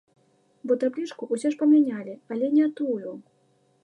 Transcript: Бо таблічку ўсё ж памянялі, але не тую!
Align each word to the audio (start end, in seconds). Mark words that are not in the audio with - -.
Бо 0.69 0.77
таблічку 0.83 1.23
ўсё 1.33 1.51
ж 1.55 1.59
памянялі, 1.61 2.13
але 2.37 2.45
не 2.57 2.65
тую! 2.81 3.11